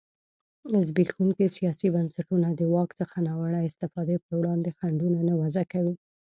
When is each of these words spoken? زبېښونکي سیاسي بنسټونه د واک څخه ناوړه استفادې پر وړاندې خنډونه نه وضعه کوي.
زبېښونکي 0.87 1.45
سیاسي 1.57 1.87
بنسټونه 1.95 2.47
د 2.53 2.61
واک 2.73 2.89
څخه 2.99 3.15
ناوړه 3.27 3.59
استفادې 3.69 4.17
پر 4.23 4.33
وړاندې 4.39 4.75
خنډونه 4.77 5.19
نه 5.27 5.33
وضعه 5.41 5.65
کوي. 5.73 5.95